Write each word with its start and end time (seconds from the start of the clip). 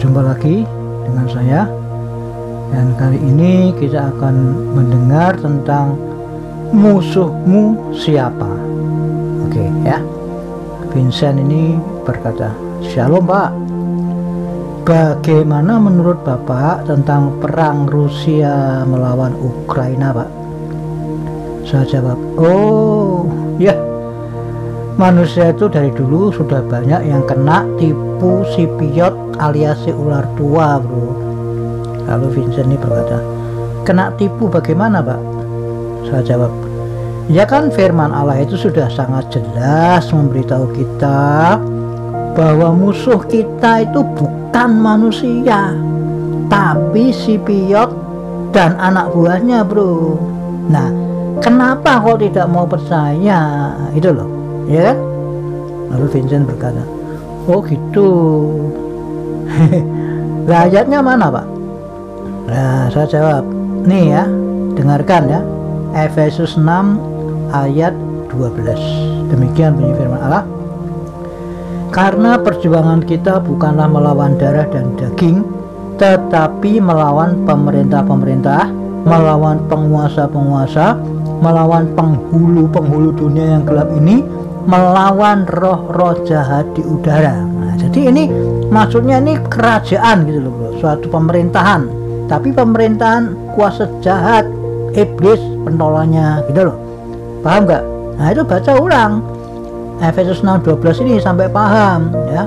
Berjumpa 0.00 0.32
lagi 0.32 0.64
dengan 1.04 1.26
saya. 1.28 1.60
Dan 2.72 2.96
kali 2.96 3.20
ini 3.20 3.68
kita 3.76 4.08
akan 4.16 4.36
mendengar 4.72 5.36
tentang 5.36 5.92
Musuhmu 6.72 7.92
siapa. 7.92 8.48
Oke 9.44 9.60
ya. 9.84 10.00
Vincent 10.88 11.36
ini 11.44 11.76
berkata 12.00 12.48
Shalom 12.80 13.28
pak. 13.28 13.52
Bagaimana 14.88 15.76
menurut 15.76 16.24
Bapak 16.24 16.88
tentang 16.88 17.36
perang 17.36 17.84
Rusia 17.84 18.80
melawan 18.88 19.36
Ukraina 19.36 20.16
Pak? 20.16 20.30
Saya 21.68 21.84
jawab, 21.84 22.16
oh 22.40 23.28
ya. 23.60 23.76
Manusia 24.96 25.52
itu 25.52 25.68
dari 25.68 25.92
dulu 25.92 26.32
sudah 26.32 26.64
banyak 26.64 27.04
yang 27.04 27.20
kena 27.28 27.68
tipu 27.76 28.48
si 28.56 28.64
piot 28.80 29.29
alias 29.40 29.80
si 29.82 29.90
ular 29.90 30.28
tua 30.36 30.76
bro. 30.76 31.16
Lalu 32.04 32.26
Vincent 32.36 32.68
ini 32.68 32.76
berkata 32.76 33.18
kena 33.88 34.12
tipu 34.20 34.46
bagaimana 34.52 35.00
pak? 35.00 35.20
Saya 36.06 36.22
jawab 36.22 36.52
ya 37.32 37.48
kan 37.48 37.72
firman 37.72 38.12
Allah 38.12 38.44
itu 38.44 38.60
sudah 38.60 38.92
sangat 38.92 39.32
jelas 39.32 40.12
memberitahu 40.12 40.68
kita 40.76 41.56
bahwa 42.36 42.68
musuh 42.76 43.20
kita 43.24 43.88
itu 43.88 44.04
bukan 44.14 44.70
manusia 44.76 45.72
tapi 46.50 47.14
si 47.14 47.40
piot 47.40 47.90
dan 48.50 48.76
anak 48.76 49.08
buahnya 49.14 49.64
bro. 49.64 50.18
Nah 50.68 50.90
kenapa 51.40 52.02
kok 52.02 52.20
tidak 52.20 52.46
mau 52.50 52.68
percaya? 52.68 53.72
Itu 53.96 54.12
loh 54.12 54.28
ya 54.68 54.92
kan? 54.92 54.98
Lalu 55.90 56.06
Vincent 56.10 56.46
berkata 56.46 56.82
oh 57.50 57.60
gitu 57.64 58.08
lah 60.50 60.66
ayatnya 60.66 60.98
mana 61.02 61.26
pak? 61.30 61.46
Nah 62.48 62.86
saya 62.90 63.06
jawab. 63.06 63.44
Nih 63.86 64.14
ya 64.14 64.24
dengarkan 64.76 65.22
ya. 65.28 65.40
Efesus 65.90 66.54
6 66.54 66.66
ayat 67.50 67.94
12 68.30 69.30
demikian 69.34 69.74
bunyi 69.74 69.94
firman 69.98 70.22
Allah. 70.22 70.44
Karena 71.90 72.38
perjuangan 72.38 73.02
kita 73.02 73.42
bukanlah 73.42 73.90
melawan 73.90 74.38
darah 74.38 74.70
dan 74.70 74.94
daging 74.94 75.42
tetapi 75.98 76.80
melawan 76.80 77.44
pemerintah-pemerintah 77.44 78.72
melawan 79.04 79.60
penguasa-penguasa 79.68 80.96
melawan 81.44 81.88
penghulu-penghulu 81.92 83.16
dunia 83.16 83.58
yang 83.58 83.64
gelap 83.68 83.88
ini 83.92 84.24
melawan 84.64 85.48
roh-roh 85.48 86.20
jahat 86.28 86.68
di 86.76 86.84
udara. 86.84 87.40
Nah, 87.42 87.74
jadi 87.80 88.12
ini 88.12 88.28
maksudnya 88.70 89.18
ini 89.18 89.36
kerajaan 89.50 90.24
gitu 90.24 90.38
loh 90.46 90.52
bro. 90.54 90.70
Suatu 90.80 91.10
pemerintahan. 91.10 91.90
Tapi 92.30 92.54
pemerintahan 92.54 93.54
kuasa 93.58 93.90
jahat 94.00 94.46
iblis 94.94 95.42
pentolannya 95.66 96.46
gitu 96.48 96.70
loh. 96.70 96.76
Paham 97.42 97.66
nggak? 97.66 97.84
Nah 98.16 98.26
itu 98.30 98.42
baca 98.46 98.72
ulang. 98.78 99.12
Efesus 100.00 100.40
6:12 100.40 101.02
ini 101.04 101.18
sampai 101.20 101.50
paham 101.50 102.14
ya. 102.30 102.46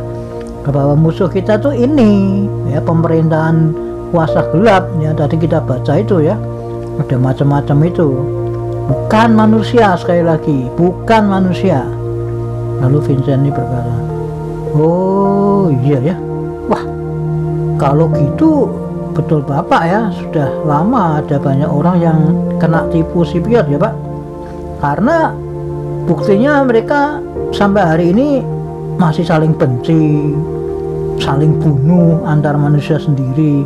Bahwa 0.64 0.96
musuh 0.96 1.28
kita 1.28 1.60
tuh 1.60 1.76
ini 1.76 2.48
ya 2.72 2.80
pemerintahan 2.80 3.76
kuasa 4.16 4.48
gelap. 4.56 4.88
Ya 5.04 5.12
tadi 5.12 5.36
kita 5.36 5.60
baca 5.60 6.00
itu 6.00 6.24
ya. 6.24 6.40
Ada 7.04 7.20
macam-macam 7.20 7.78
itu. 7.84 8.08
Bukan 8.88 9.30
manusia 9.36 9.96
sekali 10.00 10.24
lagi. 10.24 10.72
Bukan 10.80 11.28
manusia. 11.28 11.84
Lalu 12.80 13.00
Vincent 13.04 13.44
ini 13.44 13.52
berkata 13.52 14.13
oh 14.74 15.70
iya 15.82 16.14
ya. 16.14 16.16
Wah 16.70 16.84
kalau 17.78 18.10
gitu 18.14 18.70
betul 19.14 19.46
bapak 19.46 19.82
ya 19.86 20.02
sudah 20.10 20.50
lama 20.66 21.22
ada 21.22 21.38
banyak 21.38 21.70
orang 21.70 21.98
yang 22.02 22.20
kena 22.58 22.86
tipu 22.90 23.22
sipiot 23.26 23.70
ya 23.70 23.78
pak. 23.78 23.94
Karena 24.84 25.32
buktinya 26.10 26.66
mereka 26.66 27.22
sampai 27.56 27.82
hari 27.86 28.06
ini 28.12 28.44
masih 29.00 29.26
saling 29.26 29.56
benci 29.56 30.34
saling 31.22 31.56
bunuh 31.62 32.26
antar 32.26 32.58
manusia 32.58 32.98
sendiri. 33.00 33.64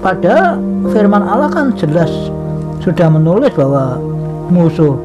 Pada 0.00 0.60
firman 0.92 1.24
Allah 1.24 1.48
kan 1.48 1.72
jelas 1.74 2.12
sudah 2.84 3.08
menulis 3.08 3.52
bahwa 3.56 3.96
musuh 4.52 5.00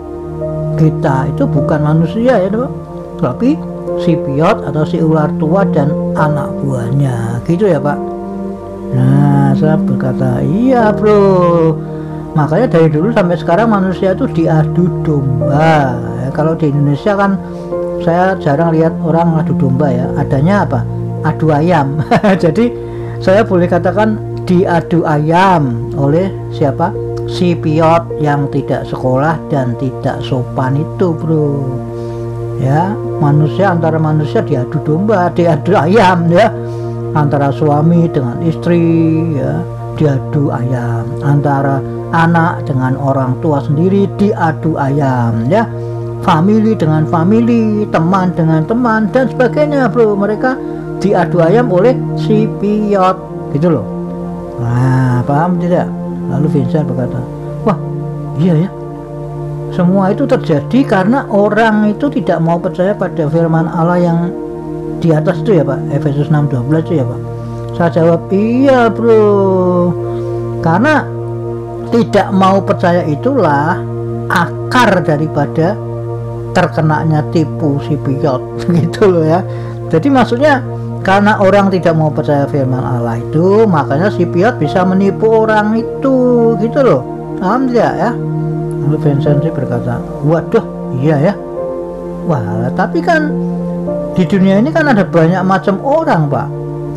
kita 0.75 1.31
itu 1.31 1.47
bukan 1.47 1.79
manusia 1.79 2.35
ya 2.35 2.49
Pak. 2.51 2.71
Tapi 3.19 3.55
si 3.97 4.13
piot 4.13 4.63
atau 4.65 4.83
si 4.85 5.01
ular 5.01 5.31
tua 5.41 5.65
dan 5.69 5.89
anak 6.13 6.53
buahnya. 6.61 7.41
Gitu 7.49 7.65
ya 7.65 7.81
Pak. 7.81 7.97
Nah 8.93 9.53
saya 9.57 9.75
berkata 9.77 10.41
iya 10.45 10.93
bro. 10.93 11.73
Makanya 12.37 12.69
dari 12.69 12.87
dulu 12.93 13.09
sampai 13.09 13.35
sekarang 13.41 13.73
manusia 13.73 14.13
itu 14.13 14.29
diadu 14.29 14.85
domba. 15.01 15.97
Ya, 16.21 16.29
kalau 16.29 16.53
di 16.53 16.69
Indonesia 16.69 17.17
kan 17.17 17.35
saya 18.05 18.37
jarang 18.37 18.71
lihat 18.71 18.93
orang 19.01 19.41
adu 19.41 19.57
domba 19.57 19.89
ya. 19.89 20.05
Adanya 20.15 20.63
apa? 20.63 20.79
Adu 21.25 21.49
ayam. 21.49 21.99
Jadi 22.43 22.69
saya 23.19 23.41
boleh 23.41 23.65
katakan 23.65 24.21
diadu 24.45 25.03
ayam 25.03 25.89
oleh 25.97 26.29
siapa? 26.53 26.93
Si 27.29 27.53
piot 27.53 28.09
yang 28.17 28.49
tidak 28.49 28.89
sekolah 28.89 29.37
dan 29.53 29.77
tidak 29.77 30.17
sopan 30.25 30.81
itu 30.81 31.13
bro 31.13 31.88
ya 32.59 32.93
manusia 33.23 33.71
antara 33.71 33.97
manusia 33.97 34.43
diadu 34.43 34.77
domba 34.83 35.31
diadu 35.33 35.73
ayam 35.73 36.27
ya. 36.29 36.51
Antara 37.17 37.49
suami 37.49 38.05
dengan 38.11 38.37
istri 38.45 38.77
ya 39.33 39.63
diadu 39.97 40.53
ayam. 40.53 41.09
Antara 41.25 41.81
anak 42.13 42.69
dengan 42.69 42.93
orang 42.99 43.39
tua 43.41 43.65
sendiri 43.65 44.05
diadu 44.21 44.77
ayam 44.77 45.49
ya. 45.49 45.65
Family 46.21 46.75
dengan 46.75 47.07
family 47.07 47.87
teman 47.89 48.35
dengan 48.35 48.67
teman 48.67 49.09
dan 49.09 49.31
sebagainya 49.31 49.89
bro. 49.89 50.13
Mereka 50.13 50.53
diadu 50.99 51.39
ayam 51.41 51.71
oleh 51.71 51.95
si 52.19 52.45
piot 52.59 53.17
gitu 53.55 53.73
loh. 53.73 53.87
Nah 54.59 55.23
paham 55.23 55.57
tidak? 55.57 55.87
Lalu 56.29 56.47
Vincent 56.61 56.85
berkata, 56.85 57.17
wah 57.65 57.79
iya 58.37 58.67
ya, 58.67 58.69
semua 59.79 60.11
itu 60.11 60.27
terjadi 60.27 60.83
karena 60.83 61.23
orang 61.31 61.87
itu 61.87 62.11
tidak 62.11 62.43
mau 62.43 62.59
percaya 62.59 62.91
pada 62.91 63.31
firman 63.31 63.63
Allah 63.71 63.95
yang 63.95 64.19
di 64.99 65.15
atas 65.15 65.39
itu 65.39 65.55
ya 65.55 65.63
Pak, 65.63 65.79
Efesus 65.95 66.27
6:12 66.27 66.83
itu 66.83 66.99
ya 66.99 67.07
Pak. 67.07 67.21
Saya 67.79 67.89
jawab, 67.95 68.27
iya 68.27 68.91
bro, 68.91 69.95
karena 70.59 71.07
tidak 71.95 72.27
mau 72.35 72.59
percaya 72.59 73.07
itulah 73.07 73.79
akar 74.27 74.99
daripada 74.99 75.79
terkenanya 76.51 77.23
tipu 77.31 77.79
si 77.87 77.95
piot 77.95 78.43
gitu 78.83 79.07
loh 79.07 79.23
ya. 79.23 79.39
Jadi 79.87 80.11
maksudnya 80.11 80.59
karena 81.07 81.39
orang 81.39 81.71
tidak 81.71 81.95
mau 81.95 82.11
percaya 82.11 82.43
firman 82.51 82.83
Allah 82.83 83.15
itu 83.15 83.63
makanya 83.63 84.11
si 84.11 84.27
piot 84.27 84.59
bisa 84.59 84.83
menipu 84.83 85.47
orang 85.47 85.79
itu 85.79 86.53
gitu 86.59 86.83
loh 86.83 87.01
paham 87.39 87.71
tidak 87.71 87.93
ya 87.95 88.11
lalu 88.89 89.05
Vincent 89.05 89.45
berkata 89.53 90.01
waduh 90.25 90.65
iya 90.97 91.29
ya. 91.29 91.33
Wah 92.25 92.73
tapi 92.73 93.05
kan 93.05 93.29
di 94.17 94.25
dunia 94.25 94.57
ini 94.57 94.73
kan 94.73 94.89
ada 94.89 95.05
banyak 95.05 95.45
macam 95.45 95.77
orang 95.85 96.25
pak. 96.25 96.49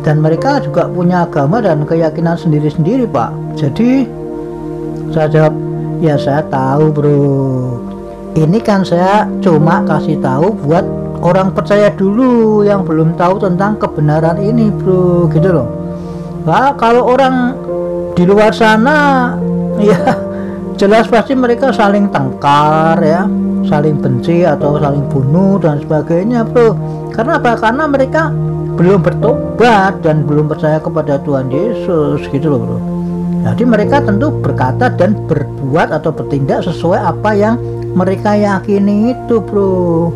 Dan 0.03 0.19
mereka 0.19 0.59
juga 0.59 0.89
punya 0.89 1.23
agama 1.23 1.61
dan 1.61 1.85
keyakinan 1.85 2.33
sendiri-sendiri 2.33 3.05
pak. 3.05 3.29
Jadi 3.53 4.09
saya 5.13 5.29
jawab 5.29 5.53
ya 6.01 6.17
saya 6.17 6.41
tahu 6.49 6.89
bro. 6.89 7.21
Ini 8.33 8.57
kan 8.65 8.81
saya 8.81 9.29
cuma 9.45 9.85
kasih 9.85 10.17
tahu 10.17 10.49
buat 10.65 10.83
orang 11.21 11.53
percaya 11.53 11.93
dulu 11.93 12.65
yang 12.65 12.81
belum 12.81 13.13
tahu 13.15 13.37
tentang 13.37 13.77
kebenaran 13.77 14.41
ini 14.41 14.73
bro. 14.73 15.29
Gitu 15.29 15.53
loh. 15.53 15.69
Nah, 16.43 16.75
kalau 16.75 17.07
orang 17.07 17.55
di 18.17 18.25
luar 18.27 18.51
sana 18.51 19.31
ya 19.79 20.32
jelas 20.83 21.07
pasti 21.07 21.31
mereka 21.31 21.71
saling 21.71 22.11
tengkar 22.11 22.99
ya 22.99 23.23
saling 23.63 24.03
benci 24.03 24.43
atau 24.43 24.75
saling 24.75 25.07
bunuh 25.07 25.55
dan 25.63 25.79
sebagainya 25.79 26.43
bro 26.43 26.75
karena 27.15 27.39
apa 27.39 27.55
karena 27.55 27.87
mereka 27.87 28.35
belum 28.75 28.99
bertobat 28.99 30.03
dan 30.03 30.27
belum 30.27 30.51
percaya 30.51 30.83
kepada 30.83 31.23
Tuhan 31.23 31.47
Yesus 31.47 32.27
gitu 32.27 32.51
loh 32.51 32.59
bro 32.59 32.77
jadi 33.47 33.63
mereka 33.63 34.03
tentu 34.03 34.27
berkata 34.43 34.91
dan 34.91 35.15
berbuat 35.23 35.95
atau 35.95 36.11
bertindak 36.11 36.67
sesuai 36.67 36.99
apa 36.99 37.31
yang 37.31 37.55
mereka 37.95 38.35
yakini 38.35 39.15
itu 39.15 39.39
bro 39.39 40.11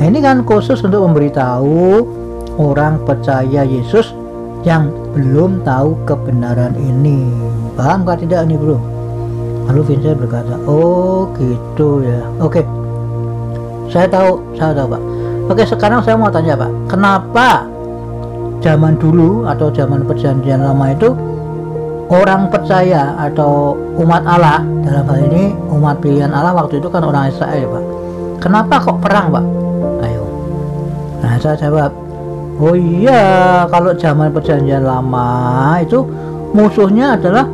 Nah, 0.00 0.08
ini 0.08 0.24
kan 0.24 0.48
khusus 0.48 0.80
untuk 0.80 1.04
memberitahu 1.04 2.08
orang 2.56 3.04
percaya 3.04 3.68
Yesus 3.68 4.16
yang 4.64 4.88
belum 5.12 5.60
tahu 5.60 5.92
kebenaran 6.08 6.72
ini. 6.72 7.28
Paham 7.76 8.08
kah 8.08 8.16
tidak 8.16 8.48
nih 8.48 8.56
bro? 8.56 8.80
Lalu 9.68 9.80
Vincent 9.84 10.16
berkata, 10.16 10.54
oh 10.64 11.28
gitu 11.36 12.00
ya. 12.06 12.20
Oke, 12.40 12.64
saya 13.90 14.06
tahu, 14.06 14.40
saya 14.56 14.72
tahu 14.72 14.96
pak. 14.96 15.02
Oke 15.50 15.62
sekarang 15.66 15.98
saya 16.06 16.14
mau 16.14 16.30
tanya 16.30 16.54
pak, 16.54 16.70
kenapa 16.86 17.66
zaman 18.62 18.94
dulu 19.00 19.48
atau 19.50 19.72
zaman 19.72 20.06
perjanjian 20.06 20.62
lama 20.62 20.94
itu 20.94 21.10
orang 22.12 22.50
percaya 22.52 23.14
atau 23.16 23.74
umat 23.98 24.22
Allah 24.26 24.62
dalam 24.84 25.04
hal 25.08 25.20
ini 25.30 25.54
umat 25.74 25.98
pilihan 26.02 26.30
Allah 26.30 26.52
waktu 26.52 26.78
itu 26.82 26.90
kan 26.92 27.06
orang 27.06 27.32
Israel 27.32 27.66
Pak? 27.70 27.84
Kenapa 28.42 28.74
kok 28.82 28.98
perang 29.00 29.30
Pak? 29.32 29.44
Ayo. 30.04 30.22
Nah 31.24 31.34
saya 31.38 31.56
jawab 31.56 31.90
oh 32.60 32.76
iya 32.76 33.64
kalau 33.72 33.96
zaman 33.96 34.28
perjanjian 34.34 34.84
lama 34.84 35.80
itu 35.80 36.04
musuhnya 36.52 37.16
adalah 37.16 37.48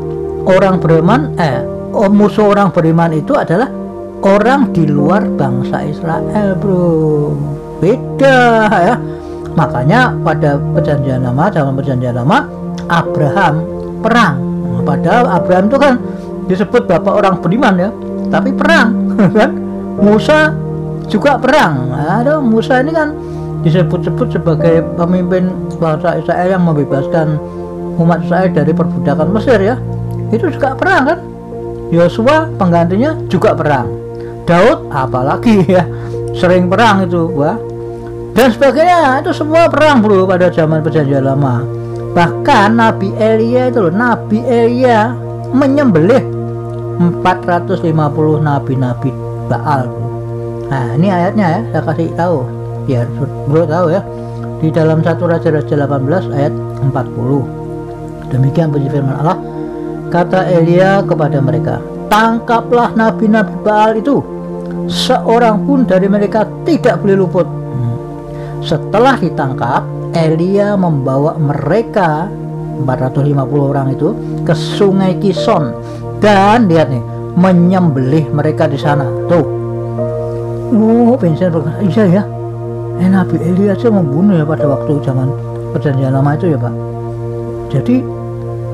orang 0.48 0.82
beriman 0.82 1.36
eh 1.38 1.62
musuh 2.12 2.52
orang 2.52 2.68
beriman 2.68 3.12
itu 3.16 3.32
adalah 3.32 3.72
orang 4.24 4.72
di 4.72 4.84
luar 4.84 5.24
bangsa 5.36 5.86
Israel 5.86 6.56
bro. 6.56 7.32
Beda 7.80 8.68
ya. 8.70 8.94
Makanya 9.56 10.12
pada 10.20 10.60
perjanjian 10.76 11.24
lama 11.24 11.48
zaman 11.48 11.72
perjanjian 11.76 12.16
lama 12.16 12.44
Abraham 12.92 13.64
perang. 14.04 14.36
Padahal 14.84 15.24
Abraham 15.40 15.64
itu 15.72 15.78
kan 15.80 15.94
disebut 16.46 16.82
bapak 16.84 17.14
orang 17.24 17.40
beriman 17.40 17.74
ya. 17.80 17.90
Tapi 18.28 18.52
perang 18.52 18.88
kan? 19.38 19.50
Musa 19.96 20.52
juga 21.08 21.40
perang. 21.40 21.94
Ada 21.96 22.36
Musa 22.42 22.84
ini 22.84 22.92
kan 22.92 23.16
disebut-sebut 23.64 24.36
sebagai 24.36 24.84
pemimpin 24.94 25.48
bangsa 25.80 26.20
Israel 26.20 26.60
yang 26.60 26.62
membebaskan 26.62 27.40
umat 27.96 28.22
Israel 28.28 28.52
dari 28.52 28.72
perbudakan 28.76 29.28
Mesir 29.32 29.58
ya. 29.58 29.80
Itu 30.28 30.52
juga 30.52 30.76
perang 30.76 31.02
kan 31.08 31.18
Yosua 31.94 32.50
penggantinya 32.58 33.14
juga 33.30 33.54
perang. 33.54 33.86
Daud 34.46 34.90
apalagi 34.90 35.66
ya 35.66 35.86
sering 36.34 36.70
perang 36.70 37.06
itu 37.06 37.26
wah. 37.34 37.58
Dan 38.36 38.52
sebagainya 38.52 39.24
itu 39.24 39.32
semua 39.32 39.64
perang 39.66 40.04
bro 40.04 40.28
pada 40.28 40.52
zaman 40.52 40.84
perjanjian 40.84 41.24
lama. 41.24 41.64
Bahkan 42.12 42.76
Nabi 42.76 43.12
Elia 43.16 43.72
itu 43.72 43.80
loh 43.80 43.94
Nabi 43.94 44.44
Elia 44.44 45.16
menyembelih 45.50 46.20
450 46.96 47.84
nabi-nabi 48.40 49.12
Baal 49.46 49.88
bro. 49.88 50.04
nah 50.66 50.96
ini 50.96 51.08
ayatnya 51.08 51.46
ya 51.48 51.60
saya 51.72 51.82
kasih 51.92 52.08
tahu. 52.12 52.38
Biar 52.84 53.06
bro 53.48 53.62
tahu 53.64 53.86
ya. 53.94 54.02
Di 54.56 54.72
dalam 54.72 55.04
satu 55.04 55.28
Raja-Raja 55.28 55.84
18 55.84 56.32
ayat 56.32 56.52
40 56.80 57.66
demikian 58.32 58.74
bunyi 58.74 58.88
firman 58.90 59.16
Allah 59.22 59.38
Kata 60.06 60.46
Elia 60.46 61.02
kepada 61.02 61.42
mereka, 61.42 61.82
tangkaplah 62.06 62.94
nabi-nabi 62.94 63.54
Baal 63.66 63.98
itu. 63.98 64.22
Seorang 64.86 65.66
pun 65.66 65.82
dari 65.82 66.06
mereka 66.06 66.46
tidak 66.62 67.02
boleh 67.02 67.16
luput. 67.18 67.48
Setelah 68.62 69.18
ditangkap, 69.18 69.82
Elia 70.14 70.78
membawa 70.78 71.34
mereka 71.36 72.30
450 72.82 73.70
orang 73.70 73.94
itu 73.94 74.14
ke 74.46 74.54
sungai 74.54 75.18
Kison 75.18 75.74
dan 76.22 76.70
lihat 76.70 76.90
nih 76.90 77.02
menyembelih 77.36 78.30
mereka 78.32 78.64
di 78.70 78.78
sana. 78.80 79.04
Tuh. 79.28 79.46
Oh, 80.72 81.14
berkata, 81.14 81.78
iya 81.84 82.04
ya. 82.20 82.22
Eh, 82.96 83.08
Nabi 83.12 83.36
Elia 83.44 83.76
aja 83.76 83.92
membunuh 83.92 84.40
ya 84.40 84.44
pada 84.48 84.64
waktu 84.64 84.98
zaman 85.04 85.28
perjanjian 85.76 86.16
lama 86.16 86.32
itu 86.32 86.56
ya 86.56 86.58
Pak. 86.58 86.74
Jadi 87.68 88.00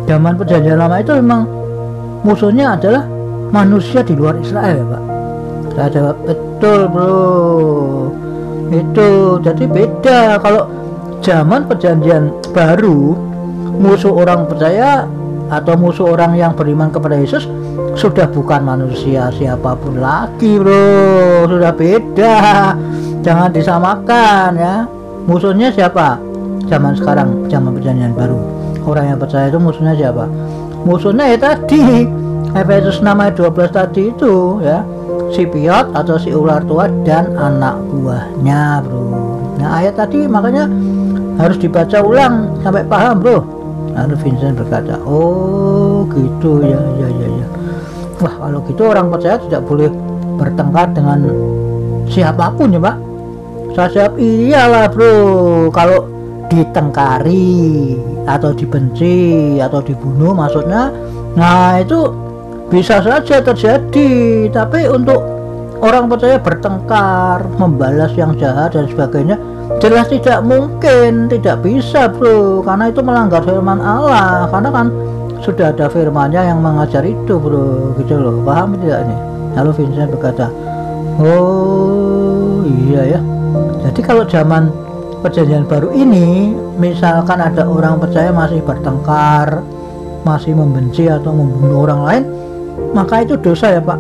zaman 0.07 0.35
perjanjian 0.35 0.79
lama 0.79 0.99
itu 0.99 1.13
memang 1.19 1.43
musuhnya 2.27 2.79
adalah 2.79 3.05
manusia 3.53 4.01
di 4.01 4.15
luar 4.17 4.39
Israel 4.41 4.81
ya 4.81 4.87
Pak. 4.89 5.03
Saya 5.73 5.89
jawab 5.89 6.17
betul 6.25 6.81
bro. 6.89 7.19
Itu 8.73 9.09
jadi 9.45 9.65
beda. 9.69 10.21
Kalau 10.41 10.69
zaman 11.21 11.69
perjanjian 11.69 12.33
baru 12.53 13.17
musuh 13.77 14.13
orang 14.13 14.49
percaya 14.49 15.09
atau 15.53 15.77
musuh 15.77 16.17
orang 16.17 16.37
yang 16.37 16.57
beriman 16.57 16.89
kepada 16.89 17.17
Yesus 17.21 17.45
sudah 17.93 18.25
bukan 18.33 18.65
manusia 18.65 19.29
siapa 19.37 19.77
pun 19.77 20.01
lagi 20.01 20.57
bro. 20.57 21.49
Sudah 21.49 21.73
beda. 21.73 22.37
Jangan 23.23 23.51
disamakan 23.53 24.51
ya. 24.57 24.77
Musuhnya 25.29 25.71
siapa? 25.71 26.19
Zaman 26.67 26.97
sekarang 26.97 27.47
zaman 27.53 27.77
perjanjian 27.77 28.17
baru 28.17 28.62
orang 28.87 29.15
yang 29.15 29.19
percaya 29.19 29.49
itu 29.49 29.59
musuhnya 29.59 29.95
siapa? 29.95 30.27
Musuhnya 30.83 31.25
ya 31.35 31.39
tadi. 31.39 32.07
Efesus 32.53 33.01
6 33.01 33.09
ayat 33.17 33.35
12 33.41 33.73
tadi 33.73 34.03
itu 34.13 34.61
ya. 34.61 34.85
Si 35.33 35.49
Piot 35.49 35.97
atau 35.97 36.21
si 36.21 36.29
ular 36.29 36.61
tua 36.69 36.93
dan 37.09 37.33
anak 37.41 37.81
buahnya 37.89 38.85
bro. 38.85 39.09
Nah 39.57 39.81
ayat 39.81 39.97
tadi 39.97 40.29
makanya 40.29 40.69
harus 41.41 41.57
dibaca 41.57 42.05
ulang 42.05 42.61
sampai 42.61 42.85
paham 42.85 43.17
bro. 43.25 43.41
Lalu 43.97 44.15
Vincent 44.21 44.61
berkata 44.61 45.01
oh 45.09 46.05
gitu 46.13 46.61
ya 46.61 46.77
ya 47.01 47.09
ya 47.09 47.29
ya. 47.41 47.47
Wah 48.21 48.35
kalau 48.37 48.61
gitu 48.69 48.83
orang 48.85 49.09
percaya 49.09 49.41
tidak 49.41 49.65
boleh 49.65 49.89
bertengkar 50.37 50.93
dengan 50.93 51.25
siapa 52.13 52.53
pun 52.53 52.77
ya 52.77 52.81
pak. 52.85 52.97
Saya 53.73 53.89
siap 53.89 54.13
iyalah 54.21 54.93
bro. 54.93 55.17
Kalau 55.73 56.12
ditengkari 56.53 57.97
atau 58.29 58.53
dibenci 58.53 59.57
atau 59.57 59.81
dibunuh 59.81 60.37
maksudnya 60.37 60.93
nah 61.33 61.81
itu 61.81 62.13
bisa 62.73 63.05
saja 63.05 63.45
terjadi. 63.45 64.49
Tapi 64.49 64.89
untuk 64.89 65.21
orang 65.85 66.09
percaya 66.09 66.41
bertengkar 66.41 67.45
membalas 67.61 68.17
yang 68.17 68.33
jahat 68.41 68.73
dan 68.73 68.89
sebagainya 68.89 69.37
jelas 69.85 70.09
tidak 70.09 70.41
mungkin 70.41 71.29
tidak 71.29 71.61
bisa 71.61 72.09
bro. 72.09 72.65
Karena 72.65 72.89
itu 72.89 73.05
melanggar 73.05 73.45
firman 73.45 73.85
Allah. 73.85 74.49
Karena 74.49 74.73
kan 74.73 74.87
sudah 75.45 75.69
ada 75.77 75.93
firmannya 75.93 76.49
yang 76.49 76.65
mengajar 76.65 77.05
itu 77.05 77.37
bro. 77.37 77.93
Gitu 78.01 78.17
loh. 78.17 78.41
Paham 78.41 78.81
tidak 78.81 79.05
ini? 79.05 79.17
Lalu 79.53 79.71
Vincent 79.85 80.09
berkata 80.17 80.49
oh 81.21 82.65
iya 82.89 83.21
ya. 83.21 83.21
Jadi 83.85 84.01
kalau 84.01 84.25
zaman 84.25 84.73
perjanjian 85.23 85.65
baru 85.71 85.95
ini 85.95 86.53
misalkan 86.77 87.39
ada 87.39 87.63
orang 87.63 88.03
percaya 88.03 88.35
masih 88.35 88.59
bertengkar 88.67 89.63
masih 90.27 90.55
membenci 90.55 91.07
atau 91.07 91.31
membunuh 91.31 91.87
orang 91.87 92.01
lain 92.03 92.25
maka 92.93 93.25
itu 93.25 93.35
dosa 93.41 93.79
ya 93.79 93.81
pak. 93.81 93.99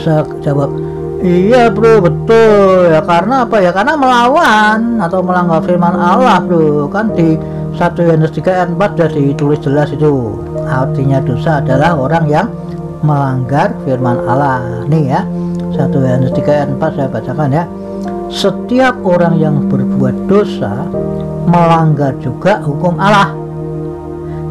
Saya 0.00 0.24
jawab 0.40 0.72
iya 1.20 1.68
bro 1.68 2.00
betul. 2.00 2.88
Ya 2.88 3.04
karena 3.04 3.44
apa? 3.44 3.56
Ya 3.60 3.70
karena 3.76 3.94
melawan 3.96 5.00
atau 5.00 5.20
melanggar 5.20 5.60
firman 5.64 5.94
Allah 5.96 6.40
bro. 6.40 6.88
Kan 6.88 7.12
di 7.12 7.36
1 7.76 7.96
Yohanes 7.96 8.32
3 8.32 8.48
ayat 8.48 8.68
4 8.72 8.96
sudah 8.96 9.10
ditulis 9.12 9.60
jelas 9.60 9.88
itu. 9.92 10.40
Artinya 10.64 11.20
dosa 11.20 11.60
adalah 11.60 11.96
orang 11.96 12.24
yang 12.28 12.46
melanggar 13.04 13.76
firman 13.84 14.16
Allah. 14.24 14.84
Nih 14.88 15.12
ya 15.12 15.20
1 15.76 15.92
Yohanes 15.92 16.32
3 16.32 16.48
ayat 16.48 16.68
4 16.72 16.96
saya 16.96 17.08
bacakan 17.08 17.50
ya 17.52 17.64
setiap 18.30 18.94
orang 19.02 19.36
yang 19.42 19.66
berbuat 19.66 20.30
dosa 20.30 20.86
melanggar 21.50 22.14
juga 22.22 22.62
hukum 22.62 22.94
Allah. 22.96 23.34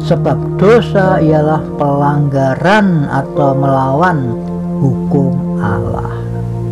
Sebab 0.00 0.56
dosa 0.56 1.20
ialah 1.20 1.60
pelanggaran 1.76 3.08
atau 3.08 3.52
melawan 3.56 4.32
hukum 4.80 5.60
Allah. 5.60 6.12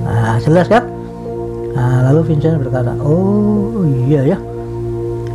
Nah 0.04 0.36
jelas 0.40 0.68
kan? 0.68 0.84
Nah, 1.76 2.10
lalu 2.10 2.32
Vincent 2.32 2.60
berkata 2.60 2.96
oh 3.04 3.84
iya 3.84 4.36
ya. 4.36 4.38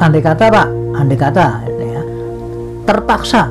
Andai 0.01 0.21
kata 0.21 0.49
pak 0.49 0.67
andai 0.97 1.17
kata 1.17 1.45
ya, 1.69 2.01
terpaksa. 2.85 3.49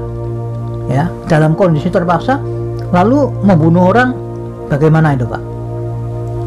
Ya 0.90 1.06
dalam 1.30 1.54
kondisi 1.54 1.86
terpaksa 1.90 2.42
lalu 2.90 3.30
membunuh 3.46 3.94
orang 3.94 4.10
bagaimana 4.66 5.14
itu 5.14 5.24
pak? 5.24 5.42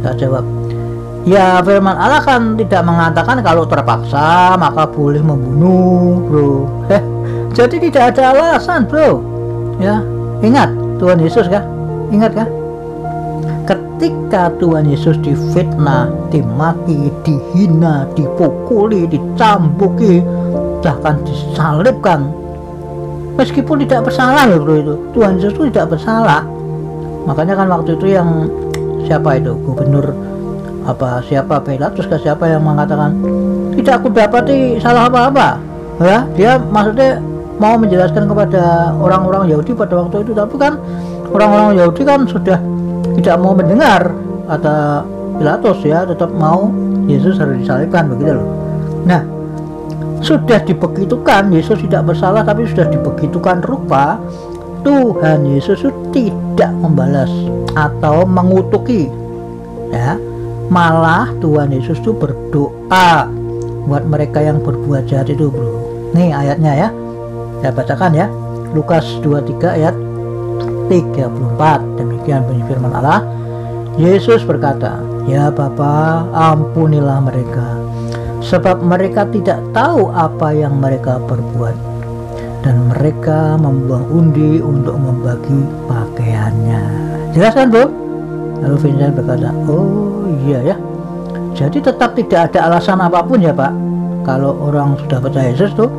Saya 0.04 0.14
jawab 0.20 0.46
Ya 1.26 1.58
firman 1.66 1.98
Allah 1.98 2.22
kan 2.22 2.54
tidak 2.54 2.86
mengatakan 2.86 3.42
kalau 3.42 3.66
terpaksa 3.66 4.54
maka 4.62 4.86
boleh 4.86 5.26
membunuh 5.26 6.22
bro. 6.22 6.54
Eh, 6.94 7.02
Jadi 7.58 7.90
tidak 7.90 8.14
ada 8.14 8.30
alasan 8.30 8.86
bro. 8.86 9.26
Ya 9.82 10.06
ingat 10.46 10.70
Tuhan 11.02 11.18
Yesus 11.18 11.50
kah? 11.50 11.66
Ingat 12.14 12.38
kah? 12.38 12.50
Ketika 13.66 14.54
Tuhan 14.62 14.86
Yesus 14.86 15.18
difitnah, 15.26 16.14
dimaki, 16.30 17.10
dihina, 17.26 18.06
dipukuli, 18.14 19.10
dicambuki, 19.10 20.22
bahkan 20.86 21.18
disalibkan. 21.26 22.30
Meskipun 23.34 23.82
tidak 23.82 24.14
bersalah 24.14 24.46
loh 24.46 24.62
bro 24.62 24.76
itu. 24.78 24.96
Tuhan 25.18 25.42
Yesus 25.42 25.58
itu 25.58 25.74
tidak 25.74 25.98
bersalah. 25.98 26.46
Makanya 27.26 27.58
kan 27.58 27.68
waktu 27.74 27.98
itu 27.98 28.14
yang 28.14 28.46
siapa 29.10 29.42
itu? 29.42 29.58
Gubernur 29.66 30.35
apa 30.86 31.26
siapa 31.26 31.58
Pilatus 31.66 32.06
ke 32.06 32.18
siapa 32.22 32.46
yang 32.46 32.62
mengatakan 32.62 33.18
tidak 33.74 34.02
aku 34.02 34.08
dapati 34.14 34.78
salah 34.78 35.10
apa-apa. 35.10 35.58
Ya 36.00 36.18
dia 36.38 36.52
maksudnya 36.62 37.20
mau 37.58 37.80
menjelaskan 37.80 38.30
kepada 38.30 38.94
orang-orang 39.00 39.50
Yahudi 39.50 39.74
pada 39.74 40.06
waktu 40.06 40.28
itu 40.28 40.32
tapi 40.36 40.56
kan 40.60 40.78
orang-orang 41.34 41.82
Yahudi 41.82 42.04
kan 42.06 42.30
sudah 42.30 42.60
tidak 43.18 43.36
mau 43.40 43.56
mendengar 43.58 44.12
kata 44.46 45.08
Pilatus 45.36 45.80
ya 45.84 46.06
tetap 46.06 46.32
mau 46.32 46.70
Yesus 47.10 47.42
harus 47.42 47.60
disalibkan 47.64 48.12
begitu 48.12 48.38
loh. 48.38 48.48
Nah 49.10 49.22
sudah 50.22 50.62
dibegitukan 50.64 51.50
Yesus 51.50 51.82
tidak 51.86 52.14
bersalah 52.14 52.46
tapi 52.46 52.66
sudah 52.70 52.88
dibegitukan 52.90 53.62
rupa 53.66 54.22
Tuhan 54.86 55.50
Yesus 55.50 55.82
tidak 56.14 56.72
membalas 56.78 57.32
atau 57.74 58.28
mengutuki. 58.28 59.10
Ya 59.90 60.20
malah 60.70 61.30
Tuhan 61.42 61.74
Yesus 61.74 62.02
itu 62.02 62.12
berdoa 62.16 63.30
buat 63.86 64.04
mereka 64.10 64.42
yang 64.42 64.62
berbuat 64.62 65.06
jahat 65.06 65.30
itu 65.30 65.54
bro. 65.54 65.70
Nih 66.18 66.34
ayatnya 66.34 66.74
ya. 66.74 66.90
Saya 67.62 67.72
bacakan 67.72 68.12
ya. 68.14 68.28
Lukas 68.74 69.06
23 69.24 69.78
ayat 69.80 69.96
34 70.92 72.00
demikian 72.02 72.44
bunyi 72.46 72.64
firman 72.68 72.92
Allah. 72.92 73.24
Yesus 73.96 74.44
berkata 74.44 75.00
ya 75.24 75.48
Bapa 75.48 76.28
ampunilah 76.36 77.24
mereka 77.24 77.80
sebab 78.44 78.84
mereka 78.84 79.26
tidak 79.32 79.64
tahu 79.72 80.12
apa 80.14 80.52
yang 80.52 80.78
mereka 80.78 81.18
perbuat 81.24 81.74
dan 82.62 82.92
mereka 82.92 83.56
membuang 83.56 84.06
undi 84.10 84.60
untuk 84.60 84.98
membagi 84.98 85.64
pakaiannya. 85.88 86.84
Jelas 87.32 87.54
kan 87.56 87.72
bro. 87.72 87.88
Lalu 88.62 88.76
Vincent 88.82 89.14
berkata 89.16 89.50
oh 89.70 90.05
iya 90.46 90.60
ya. 90.62 90.76
Jadi 91.56 91.82
tetap 91.82 92.14
tidak 92.14 92.52
ada 92.52 92.70
alasan 92.70 93.02
apa 93.02 93.26
pun 93.26 93.42
ya 93.42 93.52
Pak. 93.56 93.74
Kalau 94.28 94.54
orang 94.60 95.00
sudah 95.02 95.20
percaya 95.24 95.50
Yesus 95.50 95.74
tuh 95.74 95.90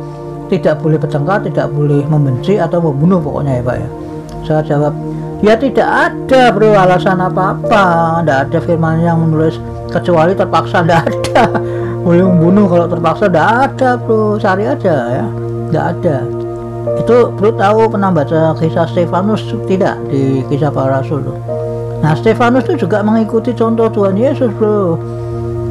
tidak 0.47 0.79
boleh 0.79 0.95
bertengkar 0.95 1.43
tidak 1.43 1.67
boleh 1.75 2.05
membenci 2.07 2.55
atau 2.55 2.79
membunuh 2.79 3.19
pokoknya 3.19 3.59
ya 3.59 3.63
Pak 3.65 3.77
ya. 3.77 3.89
Saya 4.47 4.61
jawab 4.63 4.93
ya 5.43 5.53
tidak 5.59 5.89
ada 5.89 6.41
bro 6.55 6.77
alasan 6.77 7.19
apa-apa. 7.19 7.85
Tidak 8.23 8.37
ada 8.47 8.57
firman 8.63 9.03
yang 9.03 9.17
menulis 9.27 9.59
kecuali 9.91 10.31
terpaksa 10.37 10.85
tidak 10.85 11.11
ada. 11.11 11.43
Boleh 12.07 12.23
membunuh 12.23 12.65
kalau 12.71 12.87
terpaksa 12.87 13.25
tidak 13.27 13.47
ada 13.49 13.89
bro. 13.99 14.37
Cari 14.39 14.63
aja 14.63 14.95
ya. 15.19 15.25
Tidak 15.67 15.85
ada. 15.97 16.17
Itu 17.01 17.33
bro 17.33 17.49
tahu 17.57 17.91
pernah 17.91 18.13
baca 18.13 18.55
kisah 18.55 18.87
Stefanus? 18.87 19.41
Tidak 19.65 19.95
di 20.07 20.45
kisah 20.47 20.71
para 20.71 21.01
rasul 21.01 21.25
tuh 21.25 21.56
nah 22.01 22.13
Stefanus 22.13 22.65
itu 22.69 22.85
juga 22.87 23.01
mengikuti 23.01 23.51
contoh 23.57 23.89
Tuhan 23.89 24.15
Yesus 24.15 24.53
bro 24.55 24.97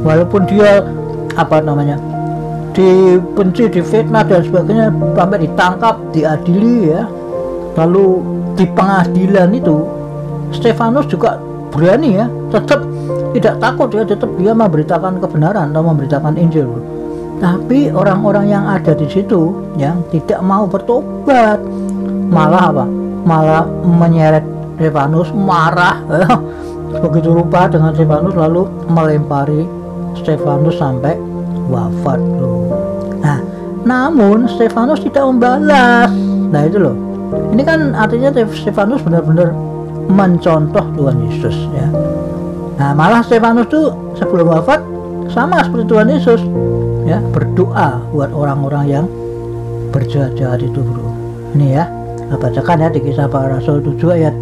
walaupun 0.03 0.43
dia 0.47 0.83
apa 1.37 1.61
namanya 1.63 1.97
dibenci, 2.77 3.65
difitnah 3.73 4.21
dan 4.21 4.45
sebagainya 4.45 4.93
sampai 5.17 5.49
ditangkap, 5.49 5.97
diadili 6.13 6.93
ya. 6.93 7.09
Lalu 7.73 8.21
di 8.53 8.65
pengadilan 8.69 9.49
itu 9.57 9.85
Stefanus 10.53 11.09
juga 11.09 11.41
berani 11.73 12.21
ya, 12.21 12.25
tetap 12.53 12.85
tidak 13.33 13.57
takut 13.57 13.89
ya, 13.93 14.05
tetap 14.05 14.29
dia 14.37 14.53
memberitakan 14.53 15.17
kebenaran 15.17 15.73
atau 15.73 15.83
memberitakan 15.83 16.37
Injil. 16.37 16.69
Tapi 17.37 17.93
orang-orang 17.93 18.49
yang 18.49 18.65
ada 18.65 18.97
di 18.97 19.05
situ 19.05 19.53
yang 19.77 20.01
tidak 20.09 20.41
mau 20.41 20.65
bertobat, 20.65 21.61
malah 22.33 22.73
apa? 22.73 22.85
Malah 23.27 23.65
menyeret 23.85 24.45
Stefanus, 24.77 25.33
marah, 25.33 26.05
ya. 26.05 26.29
begitu 27.01 27.33
rupa 27.33 27.65
dengan 27.65 27.91
Stefanus 27.97 28.37
lalu 28.37 28.69
melempari 28.87 29.65
Stefanus 30.21 30.77
sampai 30.77 31.17
wafat 31.67 32.21
loh. 32.39 32.71
Nah, 33.19 33.41
namun 33.83 34.45
Stefanus 34.45 35.01
tidak 35.03 35.25
membalas. 35.27 36.13
Nah 36.53 36.61
itu 36.63 36.77
loh. 36.79 36.95
Ini 37.51 37.61
kan 37.65 37.91
artinya 37.97 38.31
Stefanus 38.53 39.03
benar-benar 39.03 39.51
mencontoh 40.07 40.85
Tuhan 40.95 41.17
Yesus 41.27 41.57
ya. 41.75 41.87
Nah 42.77 42.93
malah 42.95 43.19
Stefanus 43.25 43.67
tuh 43.67 43.91
sebelum 44.15 44.47
wafat 44.47 44.79
sama 45.27 45.59
seperti 45.65 45.85
Tuhan 45.91 46.07
Yesus 46.07 46.41
ya 47.03 47.19
berdoa 47.35 47.99
buat 48.15 48.31
orang-orang 48.31 48.85
yang 48.87 49.05
berjahat-jahat 49.91 50.63
itu 50.63 50.79
bro. 50.79 51.11
Ini 51.55 51.67
ya, 51.79 51.85
bacakan 52.35 52.85
ya 52.85 52.89
di 52.91 52.99
kisah 53.01 53.27
para 53.27 53.57
rasul 53.57 53.79
7 53.79 53.97
ayat 54.13 54.35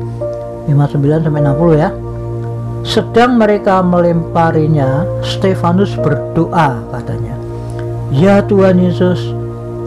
59 0.67 1.25
sampai 1.25 1.41
60 1.41 1.77
ya. 1.77 1.89
Sedang 2.85 3.41
mereka 3.41 3.81
melemparinya, 3.81 5.09
Stefanus 5.25 5.97
berdoa 5.97 6.85
katanya. 6.93 7.33
Ya 8.13 8.45
Tuhan 8.45 8.77
Yesus, 8.77 9.33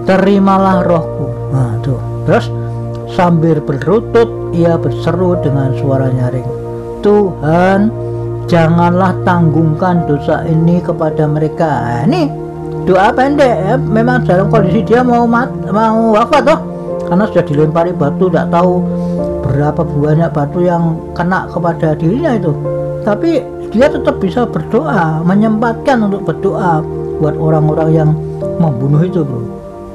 terimalah 0.03 0.83
rohku. 0.83 1.31
Nah, 1.55 1.79
tuh. 1.79 2.03
Terus 2.27 2.51
sambil 3.15 3.63
berlutut 3.63 4.27
ia 4.51 4.75
berseru 4.75 5.39
dengan 5.39 5.73
suara 5.79 6.11
nyaring. 6.11 6.45
Tuhan, 6.99 7.95
janganlah 8.51 9.15
tanggungkan 9.23 10.03
dosa 10.11 10.43
ini 10.51 10.83
kepada 10.83 11.31
mereka. 11.31 11.71
Nah, 11.87 12.03
ini 12.11 12.27
doa 12.83 13.15
pendek 13.15 13.57
ya. 13.63 13.75
Memang 13.79 14.27
dalam 14.27 14.51
kondisi 14.51 14.83
dia 14.83 15.07
mau 15.07 15.23
mat, 15.23 15.55
mau 15.71 16.19
wafat 16.19 16.43
toh. 16.43 16.61
Karena 17.09 17.25
sudah 17.31 17.45
dilempari 17.47 17.95
batu, 17.95 18.29
tidak 18.29 18.53
tahu 18.53 18.85
berapa 19.43 19.83
banyak 19.83 20.31
batu 20.35 20.61
yang 20.65 20.99
kena 21.15 21.47
kepada 21.51 21.95
dirinya 21.95 22.37
itu. 22.37 22.53
Tapi 23.07 23.41
dia 23.69 23.87
tetap 23.89 24.21
bisa 24.21 24.49
berdoa 24.49 25.21
menyempatkan 25.25 26.09
untuk 26.09 26.25
berdoa 26.25 26.81
buat 27.21 27.37
orang-orang 27.37 27.91
yang 27.93 28.11
membunuh 28.63 29.05
itu 29.05 29.21
bro. 29.27 29.43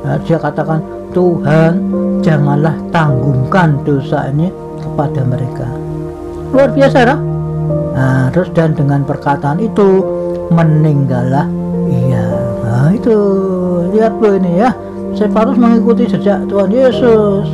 Nah, 0.04 0.20
dia 0.28 0.38
katakan 0.38 0.84
Tuhan 1.16 1.80
janganlah 2.22 2.76
tanggungkan 2.92 3.80
dosa 3.88 4.30
ini 4.30 4.52
kepada 4.82 5.22
mereka. 5.24 5.68
Luar 6.54 6.70
biasa 6.70 6.98
ya 7.02 7.16
nah, 7.94 8.30
terus 8.30 8.50
dan 8.54 8.78
dengan 8.78 9.02
perkataan 9.02 9.58
itu 9.58 10.06
meninggallah 10.54 11.50
iya 11.90 12.26
nah 12.62 12.90
itu. 12.94 13.16
Lihat 13.94 14.14
bro 14.18 14.38
ini 14.38 14.62
ya. 14.62 14.72
Saya 15.14 15.30
harus 15.30 15.58
mengikuti 15.62 16.10
sejak 16.10 16.50
Tuhan 16.50 16.74
Yesus. 16.74 17.46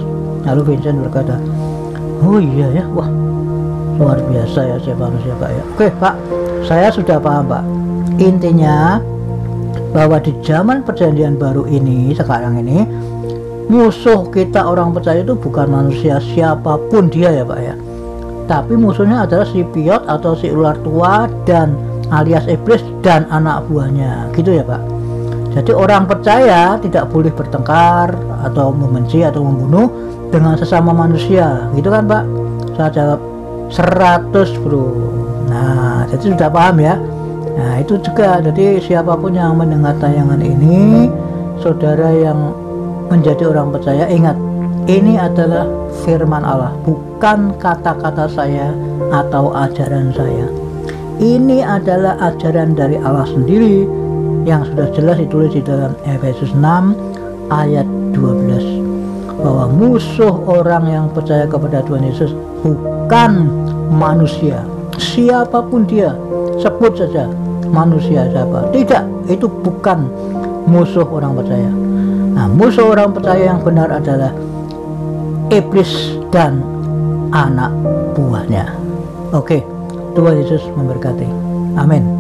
Lalu 0.48 0.62
Vincent 0.64 1.04
berkata 1.04 1.36
oh 2.24 2.40
iya 2.40 2.68
ya 2.82 2.86
wah 2.92 3.10
luar 4.00 4.20
biasa 4.24 4.60
ya 4.64 4.76
Stefanus 4.80 5.24
ya 5.28 5.36
Pak 5.36 5.50
ya. 5.52 5.64
Oke 5.76 5.88
Pak 6.00 6.16
saya 6.64 6.88
sudah 6.88 7.20
paham 7.20 7.52
Pak. 7.52 7.64
Intinya 8.20 9.00
bahwa 9.92 10.20
di 10.24 10.32
zaman 10.44 10.88
perjanjian 10.88 11.36
baru 11.36 11.68
ini 11.68 12.16
sekarang 12.16 12.64
ini 12.64 12.88
musuh 13.68 14.32
kita 14.32 14.66
orang 14.66 14.96
percaya 14.96 15.22
itu 15.22 15.36
bukan 15.36 15.68
manusia 15.68 16.18
siapa 16.34 16.80
pun 16.88 17.12
dia 17.12 17.32
ya 17.32 17.44
Pak 17.44 17.60
ya. 17.60 17.76
Tapi 18.48 18.74
musuhnya 18.80 19.30
adalah 19.30 19.46
si 19.46 19.62
piot 19.62 20.08
atau 20.10 20.34
si 20.34 20.50
ular 20.50 20.80
tua 20.82 21.30
dan 21.46 21.78
alias 22.10 22.50
iblis 22.50 22.82
dan 23.04 23.28
anak 23.30 23.68
buahnya. 23.68 24.32
Gitu 24.34 24.58
ya 24.58 24.64
Pak 24.64 24.99
jadi 25.50 25.72
orang 25.74 26.06
percaya 26.06 26.78
tidak 26.78 27.10
boleh 27.10 27.34
bertengkar 27.34 28.14
atau 28.46 28.70
membenci 28.70 29.26
atau 29.26 29.42
membunuh 29.42 29.90
dengan 30.30 30.54
sesama 30.54 30.94
manusia. 30.94 31.66
Gitu 31.74 31.90
kan 31.90 32.06
Pak? 32.06 32.24
Saya 32.78 32.90
jawab 32.94 33.20
100 33.74 34.62
bro. 34.62 34.86
Nah 35.50 36.06
jadi 36.14 36.38
sudah 36.38 36.50
paham 36.54 36.78
ya? 36.78 36.96
Nah 37.58 37.82
itu 37.82 37.98
juga. 37.98 38.38
Jadi 38.46 38.78
siapa 38.78 39.18
pun 39.18 39.34
yang 39.34 39.58
mendengar 39.58 39.98
tayangan 39.98 40.38
ini 40.38 41.10
saudara 41.58 42.14
yang 42.14 42.54
menjadi 43.10 43.50
orang 43.50 43.74
percaya 43.74 44.06
ingat 44.06 44.38
ini 44.86 45.18
adalah 45.18 45.66
firman 46.06 46.46
Allah 46.46 46.78
bukan 46.86 47.58
kata-kata 47.58 48.30
saya 48.30 48.70
atau 49.10 49.50
ajaran 49.58 50.14
saya. 50.14 50.46
Ini 51.20 51.66
adalah 51.66 52.16
ajaran 52.22 52.78
dari 52.78 52.96
Allah 53.02 53.28
sendiri 53.28 53.99
yang 54.50 54.66
sudah 54.66 54.90
jelas 54.98 55.22
ditulis 55.22 55.54
di 55.54 55.62
dalam 55.62 55.94
Efesus 56.02 56.50
6 56.58 56.66
ayat 57.54 57.86
12 58.18 58.90
bahwa 59.40 59.70
musuh 59.70 60.34
orang 60.50 60.90
yang 60.90 61.06
percaya 61.14 61.46
kepada 61.46 61.86
Tuhan 61.86 62.04
Yesus 62.04 62.34
bukan 62.66 63.48
manusia. 63.94 64.66
Siapa 64.98 65.64
pun 65.70 65.86
dia 65.86 66.12
sebut 66.60 66.98
saja 66.98 67.30
manusia 67.70 68.26
siapa. 68.34 68.68
Tidak 68.74 69.30
itu 69.30 69.48
bukan 69.48 70.10
musuh 70.68 71.06
orang 71.08 71.38
percaya. 71.38 71.70
Nah 72.36 72.50
musuh 72.50 72.90
orang 72.90 73.16
percaya 73.16 73.54
yang 73.56 73.62
benar 73.64 73.94
adalah 73.94 74.34
iblis 75.54 76.20
dan 76.34 76.60
anak 77.32 77.72
buahnya. 78.18 78.76
Oke 79.32 79.64
Tuhan 80.18 80.42
Yesus 80.42 80.66
memberkati. 80.76 81.30
Amin 81.80 82.19